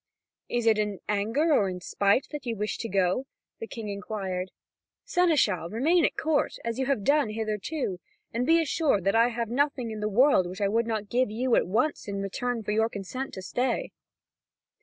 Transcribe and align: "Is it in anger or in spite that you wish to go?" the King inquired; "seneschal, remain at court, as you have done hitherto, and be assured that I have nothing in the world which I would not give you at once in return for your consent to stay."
"Is 0.49 0.65
it 0.65 0.79
in 0.79 0.99
anger 1.07 1.53
or 1.53 1.69
in 1.69 1.79
spite 1.79 2.27
that 2.31 2.47
you 2.47 2.55
wish 2.55 2.79
to 2.79 2.89
go?" 2.89 3.27
the 3.59 3.67
King 3.67 3.87
inquired; 3.87 4.49
"seneschal, 5.05 5.69
remain 5.69 6.03
at 6.05 6.17
court, 6.17 6.53
as 6.65 6.79
you 6.79 6.87
have 6.87 7.03
done 7.03 7.29
hitherto, 7.29 7.99
and 8.33 8.43
be 8.47 8.59
assured 8.59 9.03
that 9.03 9.13
I 9.15 9.27
have 9.27 9.49
nothing 9.49 9.91
in 9.91 9.99
the 9.99 10.09
world 10.09 10.47
which 10.47 10.59
I 10.59 10.69
would 10.69 10.87
not 10.87 11.07
give 11.09 11.29
you 11.29 11.53
at 11.55 11.67
once 11.67 12.07
in 12.07 12.19
return 12.23 12.63
for 12.63 12.71
your 12.71 12.89
consent 12.89 13.31
to 13.35 13.43
stay." 13.43 13.91